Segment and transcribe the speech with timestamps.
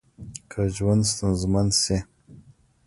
[0.51, 1.97] که ژوند ستونزمن شي